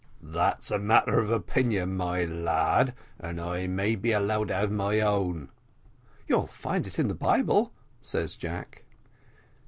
[0.33, 4.99] "That's a matter of opinion, my lad, and I may be allowed to have my
[4.99, 5.49] own."
[6.27, 8.83] "You'll find it in the Bible," says Jack.